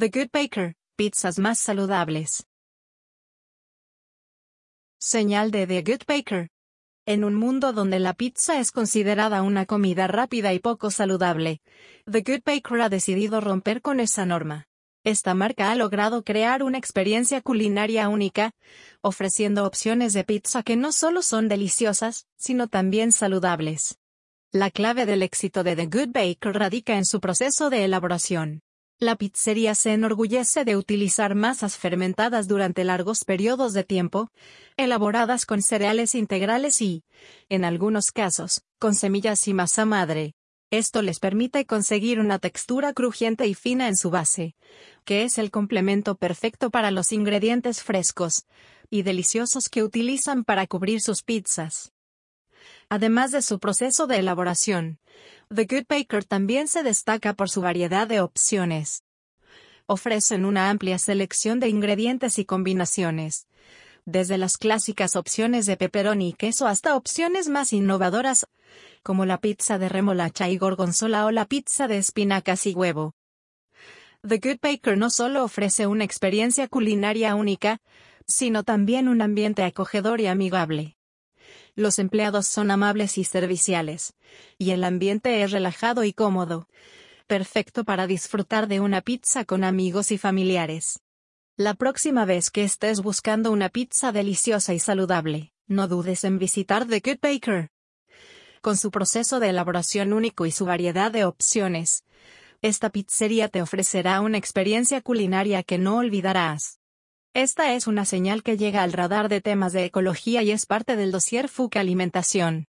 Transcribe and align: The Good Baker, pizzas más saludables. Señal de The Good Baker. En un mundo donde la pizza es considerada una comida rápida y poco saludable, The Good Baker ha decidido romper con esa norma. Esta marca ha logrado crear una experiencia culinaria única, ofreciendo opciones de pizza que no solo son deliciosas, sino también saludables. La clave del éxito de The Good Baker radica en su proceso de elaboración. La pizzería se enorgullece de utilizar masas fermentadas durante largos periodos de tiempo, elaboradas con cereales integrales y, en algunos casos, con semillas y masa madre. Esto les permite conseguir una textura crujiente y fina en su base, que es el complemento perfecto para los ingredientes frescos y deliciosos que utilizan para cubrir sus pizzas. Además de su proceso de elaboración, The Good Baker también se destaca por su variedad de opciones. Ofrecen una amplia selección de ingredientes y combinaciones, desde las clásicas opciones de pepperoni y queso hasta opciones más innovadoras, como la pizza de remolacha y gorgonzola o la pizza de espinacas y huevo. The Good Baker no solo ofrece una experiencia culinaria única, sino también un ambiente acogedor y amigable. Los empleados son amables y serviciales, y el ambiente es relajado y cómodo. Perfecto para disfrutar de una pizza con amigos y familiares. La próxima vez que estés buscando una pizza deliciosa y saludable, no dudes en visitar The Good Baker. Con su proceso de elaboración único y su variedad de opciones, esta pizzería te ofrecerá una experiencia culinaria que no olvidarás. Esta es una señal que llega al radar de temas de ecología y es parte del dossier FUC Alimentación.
The 0.00 0.08
Good 0.08 0.30
Baker, 0.32 0.76
pizzas 0.96 1.38
más 1.38 1.58
saludables. 1.58 2.46
Señal 4.98 5.50
de 5.50 5.66
The 5.66 5.82
Good 5.82 6.04
Baker. 6.08 6.48
En 7.04 7.22
un 7.22 7.34
mundo 7.34 7.74
donde 7.74 7.98
la 7.98 8.14
pizza 8.14 8.60
es 8.60 8.72
considerada 8.72 9.42
una 9.42 9.66
comida 9.66 10.06
rápida 10.06 10.54
y 10.54 10.58
poco 10.58 10.90
saludable, 10.90 11.60
The 12.10 12.22
Good 12.22 12.40
Baker 12.46 12.80
ha 12.80 12.88
decidido 12.88 13.42
romper 13.42 13.82
con 13.82 14.00
esa 14.00 14.24
norma. 14.24 14.68
Esta 15.04 15.34
marca 15.34 15.70
ha 15.70 15.74
logrado 15.74 16.24
crear 16.24 16.62
una 16.62 16.78
experiencia 16.78 17.42
culinaria 17.42 18.08
única, 18.08 18.52
ofreciendo 19.02 19.66
opciones 19.66 20.14
de 20.14 20.24
pizza 20.24 20.62
que 20.62 20.76
no 20.76 20.92
solo 20.92 21.20
son 21.20 21.46
deliciosas, 21.46 22.24
sino 22.38 22.68
también 22.68 23.12
saludables. 23.12 23.98
La 24.50 24.70
clave 24.70 25.04
del 25.04 25.22
éxito 25.22 25.62
de 25.62 25.76
The 25.76 25.88
Good 25.88 26.12
Baker 26.14 26.54
radica 26.54 26.96
en 26.96 27.04
su 27.04 27.20
proceso 27.20 27.68
de 27.68 27.84
elaboración. 27.84 28.62
La 29.02 29.16
pizzería 29.16 29.74
se 29.74 29.94
enorgullece 29.94 30.66
de 30.66 30.76
utilizar 30.76 31.34
masas 31.34 31.78
fermentadas 31.78 32.48
durante 32.48 32.84
largos 32.84 33.24
periodos 33.24 33.72
de 33.72 33.82
tiempo, 33.82 34.30
elaboradas 34.76 35.46
con 35.46 35.62
cereales 35.62 36.14
integrales 36.14 36.82
y, 36.82 37.02
en 37.48 37.64
algunos 37.64 38.10
casos, 38.10 38.60
con 38.78 38.94
semillas 38.94 39.48
y 39.48 39.54
masa 39.54 39.86
madre. 39.86 40.34
Esto 40.70 41.00
les 41.00 41.18
permite 41.18 41.64
conseguir 41.64 42.20
una 42.20 42.38
textura 42.38 42.92
crujiente 42.92 43.46
y 43.46 43.54
fina 43.54 43.88
en 43.88 43.96
su 43.96 44.10
base, 44.10 44.54
que 45.06 45.22
es 45.22 45.38
el 45.38 45.50
complemento 45.50 46.16
perfecto 46.16 46.68
para 46.68 46.90
los 46.90 47.10
ingredientes 47.10 47.82
frescos 47.82 48.44
y 48.90 49.00
deliciosos 49.00 49.70
que 49.70 49.82
utilizan 49.82 50.44
para 50.44 50.66
cubrir 50.66 51.00
sus 51.00 51.22
pizzas. 51.22 51.90
Además 52.92 53.30
de 53.30 53.40
su 53.40 53.60
proceso 53.60 54.08
de 54.08 54.16
elaboración, 54.18 54.98
The 55.54 55.64
Good 55.64 55.86
Baker 55.88 56.24
también 56.24 56.66
se 56.66 56.82
destaca 56.82 57.34
por 57.34 57.48
su 57.48 57.60
variedad 57.60 58.08
de 58.08 58.20
opciones. 58.20 59.04
Ofrecen 59.86 60.44
una 60.44 60.70
amplia 60.70 60.98
selección 60.98 61.60
de 61.60 61.68
ingredientes 61.68 62.40
y 62.40 62.44
combinaciones, 62.44 63.46
desde 64.06 64.38
las 64.38 64.56
clásicas 64.56 65.14
opciones 65.14 65.66
de 65.66 65.76
pepperoni 65.76 66.30
y 66.30 66.32
queso 66.32 66.66
hasta 66.66 66.96
opciones 66.96 67.48
más 67.48 67.72
innovadoras, 67.72 68.48
como 69.04 69.24
la 69.24 69.38
pizza 69.38 69.78
de 69.78 69.88
remolacha 69.88 70.48
y 70.48 70.58
gorgonzola 70.58 71.26
o 71.26 71.30
la 71.30 71.44
pizza 71.44 71.86
de 71.86 71.98
espinacas 71.98 72.66
y 72.66 72.74
huevo. 72.74 73.14
The 74.26 74.38
Good 74.38 74.58
Baker 74.60 74.98
no 74.98 75.10
solo 75.10 75.44
ofrece 75.44 75.86
una 75.86 76.02
experiencia 76.02 76.66
culinaria 76.66 77.36
única, 77.36 77.80
sino 78.26 78.64
también 78.64 79.06
un 79.06 79.22
ambiente 79.22 79.62
acogedor 79.62 80.20
y 80.20 80.26
amigable. 80.26 80.96
Los 81.74 81.98
empleados 81.98 82.46
son 82.46 82.70
amables 82.70 83.18
y 83.18 83.24
serviciales, 83.24 84.14
y 84.58 84.70
el 84.70 84.84
ambiente 84.84 85.42
es 85.42 85.50
relajado 85.50 86.04
y 86.04 86.12
cómodo. 86.12 86.68
Perfecto 87.26 87.84
para 87.84 88.06
disfrutar 88.06 88.66
de 88.66 88.80
una 88.80 89.00
pizza 89.00 89.44
con 89.44 89.64
amigos 89.64 90.10
y 90.10 90.18
familiares. 90.18 91.00
La 91.56 91.74
próxima 91.74 92.24
vez 92.24 92.50
que 92.50 92.64
estés 92.64 93.02
buscando 93.02 93.52
una 93.52 93.68
pizza 93.68 94.12
deliciosa 94.12 94.74
y 94.74 94.78
saludable, 94.78 95.52
no 95.66 95.88
dudes 95.88 96.24
en 96.24 96.38
visitar 96.38 96.86
The 96.86 97.00
Good 97.00 97.18
Baker. 97.20 97.70
Con 98.60 98.76
su 98.76 98.90
proceso 98.90 99.40
de 99.40 99.50
elaboración 99.50 100.12
único 100.12 100.46
y 100.46 100.50
su 100.50 100.64
variedad 100.64 101.12
de 101.12 101.24
opciones, 101.24 102.04
esta 102.62 102.90
pizzería 102.90 103.48
te 103.48 103.62
ofrecerá 103.62 104.20
una 104.20 104.38
experiencia 104.38 105.00
culinaria 105.00 105.62
que 105.62 105.78
no 105.78 105.98
olvidarás. 105.98 106.79
Esta 107.34 107.74
es 107.74 107.86
una 107.86 108.04
señal 108.06 108.42
que 108.42 108.56
llega 108.56 108.82
al 108.82 108.92
radar 108.92 109.28
de 109.28 109.40
temas 109.40 109.72
de 109.72 109.84
ecología 109.84 110.42
y 110.42 110.50
es 110.50 110.66
parte 110.66 110.96
del 110.96 111.12
dossier 111.12 111.48
FUC 111.48 111.76
Alimentación. 111.76 112.66